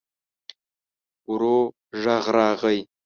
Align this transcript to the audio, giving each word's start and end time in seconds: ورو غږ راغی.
ورو 1.29 1.59
غږ 2.03 2.25
راغی. 2.35 2.79